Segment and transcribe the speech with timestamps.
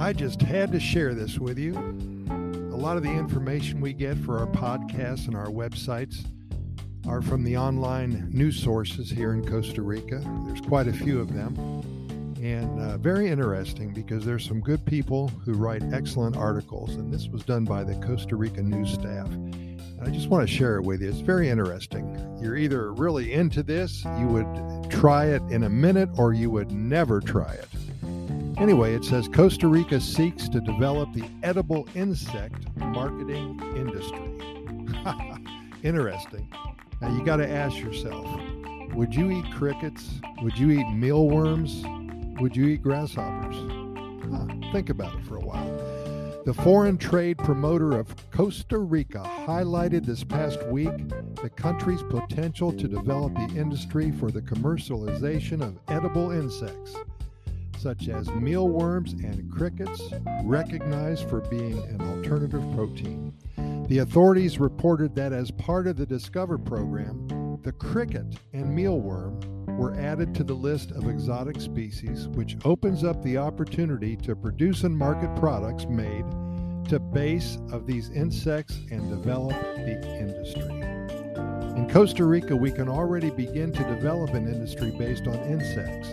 [0.00, 1.74] I just had to share this with you.
[2.72, 6.24] A lot of the information we get for our podcasts and our websites
[7.06, 10.22] are from the online news sources here in Costa Rica.
[10.46, 11.54] There's quite a few of them.
[12.42, 16.94] And uh, very interesting because there's some good people who write excellent articles.
[16.94, 19.26] And this was done by the Costa Rica news staff.
[19.26, 21.10] And I just want to share it with you.
[21.10, 22.38] It's very interesting.
[22.40, 26.72] You're either really into this, you would try it in a minute, or you would
[26.72, 27.68] never try it.
[28.58, 34.30] Anyway, it says Costa Rica seeks to develop the edible insect marketing industry.
[35.82, 36.48] Interesting.
[37.00, 38.26] Now you got to ask yourself
[38.94, 40.20] would you eat crickets?
[40.42, 41.84] Would you eat mealworms?
[42.40, 43.56] Would you eat grasshoppers?
[44.30, 45.70] Huh, think about it for a while.
[46.44, 50.90] The foreign trade promoter of Costa Rica highlighted this past week
[51.40, 56.96] the country's potential to develop the industry for the commercialization of edible insects
[57.80, 60.12] such as mealworms and crickets,
[60.44, 63.32] recognized for being an alternative protein.
[63.88, 69.42] The authorities reported that as part of the Discover program, the cricket and mealworm
[69.76, 74.84] were added to the list of exotic species, which opens up the opportunity to produce
[74.84, 76.24] and market products made
[76.88, 80.80] to base of these insects and develop the industry.
[81.76, 86.08] In Costa Rica, we can already begin to develop an industry based on insects.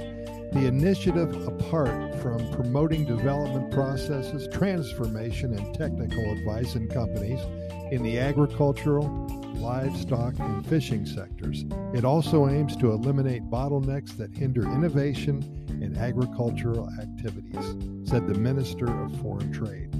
[0.58, 7.40] The initiative, apart from promoting development processes, transformation, and technical advice in companies
[7.92, 9.06] in the agricultural,
[9.58, 15.44] livestock, and fishing sectors, it also aims to eliminate bottlenecks that hinder innovation
[15.80, 19.92] in agricultural activities, said the Minister of Foreign Trade.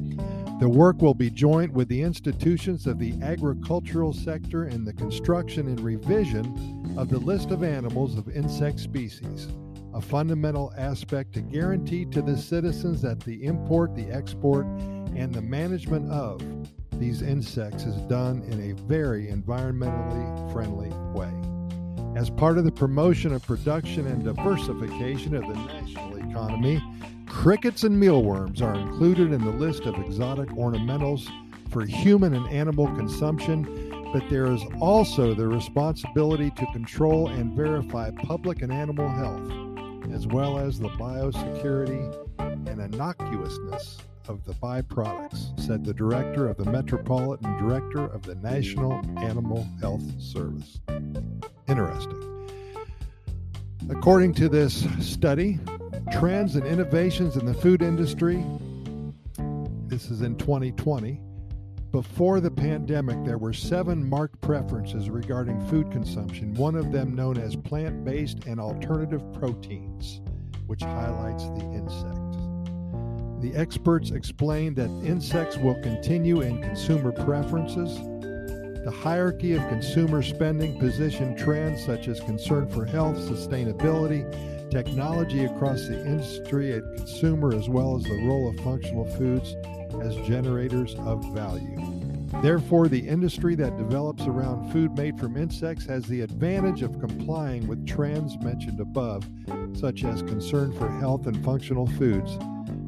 [0.60, 5.68] The work will be joint with the institutions of the agricultural sector in the construction
[5.68, 9.50] and revision of the list of animals of insect species
[9.98, 14.64] a fundamental aspect to guarantee to the citizens that the import, the export,
[15.16, 16.40] and the management of
[17.00, 21.34] these insects is done in a very environmentally friendly way.
[22.16, 26.80] As part of the promotion of production and diversification of the national economy,
[27.26, 31.28] crickets and mealworms are included in the list of exotic ornamentals
[31.72, 33.64] for human and animal consumption,
[34.14, 39.68] but there is also the responsibility to control and verify public and animal health
[40.14, 43.98] as well as the biosecurity and innocuousness
[44.28, 50.04] of the byproducts, said the director of the Metropolitan Director of the National Animal Health
[50.20, 50.80] Service.
[51.68, 52.50] Interesting.
[53.90, 55.60] According to this study,
[56.12, 58.44] trends and innovations in the food industry,
[59.88, 61.22] this is in 2020,
[61.92, 67.38] before the pandemic, there were seven marked preferences regarding food consumption, one of them known
[67.38, 70.22] as plant based and alternative proteins,
[70.68, 72.28] which highlights the insect.
[73.42, 77.96] The experts explained that insects will continue in consumer preferences.
[78.84, 84.26] The hierarchy of consumer spending position trends such as concern for health, sustainability,
[84.70, 89.56] technology across the industry and consumer, as well as the role of functional foods
[90.02, 91.80] as generators of value.
[92.42, 97.68] Therefore, the industry that develops around food made from insects has the advantage of complying
[97.68, 99.26] with trends mentioned above,
[99.74, 102.38] such as concern for health and functional foods,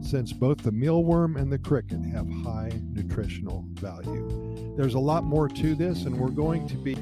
[0.02, 4.74] since both the mealworm and the cricket have high nutritional value.
[4.76, 6.98] There's a lot more to this, and we're going to be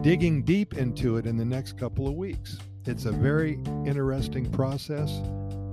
[0.00, 2.58] digging deep into it in the next couple of weeks.
[2.86, 5.20] It's a very interesting process.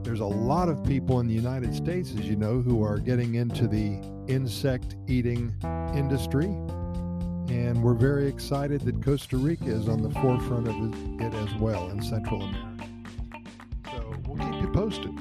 [0.03, 3.35] There's a lot of people in the United States, as you know, who are getting
[3.35, 5.53] into the insect eating
[5.95, 6.47] industry.
[7.47, 11.89] And we're very excited that Costa Rica is on the forefront of it as well
[11.89, 12.87] in Central America.
[13.91, 15.11] So we'll keep you posted.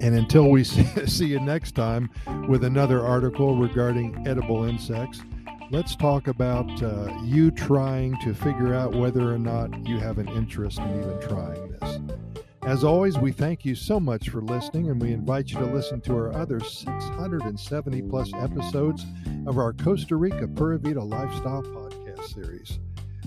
[0.00, 2.10] And until we see you next time
[2.48, 5.22] with another article regarding edible insects,
[5.70, 10.28] let's talk about uh, you trying to figure out whether or not you have an
[10.28, 12.25] interest in even trying this.
[12.66, 16.00] As always, we thank you so much for listening, and we invite you to listen
[16.00, 19.06] to our other 670 plus episodes
[19.46, 22.80] of our Costa Rica Pura Vida Lifestyle Podcast series.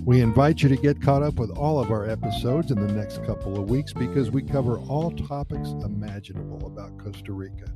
[0.03, 3.23] We invite you to get caught up with all of our episodes in the next
[3.23, 7.71] couple of weeks because we cover all topics imaginable about Costa Rica.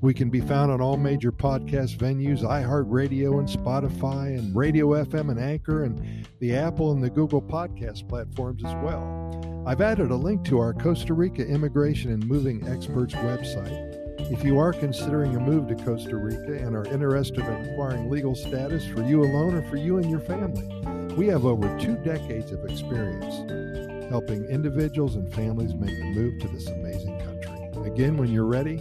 [0.00, 5.30] We can be found on all major podcast venues, iHeartRadio and Spotify, and Radio FM
[5.30, 9.55] and Anchor, and the Apple and the Google podcast platforms as well.
[9.66, 14.30] I've added a link to our Costa Rica Immigration and Moving Experts website.
[14.30, 18.36] If you are considering a move to Costa Rica and are interested in acquiring legal
[18.36, 20.68] status for you alone or for you and your family,
[21.16, 26.48] we have over two decades of experience helping individuals and families make the move to
[26.48, 27.90] this amazing country.
[27.90, 28.76] Again, when you're ready,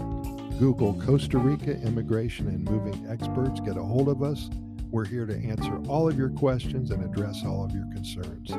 [0.60, 3.60] Google Costa Rica immigration and moving experts.
[3.60, 4.52] Get a hold of us.
[4.92, 8.52] We're here to answer all of your questions and address all of your concerns.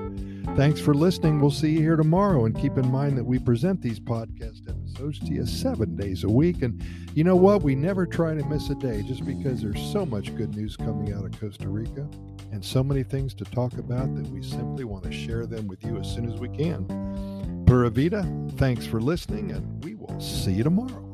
[0.56, 1.40] Thanks for listening.
[1.40, 2.44] We'll see you here tomorrow.
[2.44, 6.28] And keep in mind that we present these podcast episodes to you seven days a
[6.28, 6.62] week.
[6.62, 6.82] And
[7.14, 7.62] you know what?
[7.62, 11.12] We never try to miss a day just because there's so much good news coming
[11.12, 12.08] out of Costa Rica
[12.52, 15.82] and so many things to talk about that we simply want to share them with
[15.84, 17.64] you as soon as we can.
[17.66, 18.24] Pura Vida,
[18.56, 21.05] thanks for listening, and we will see you tomorrow.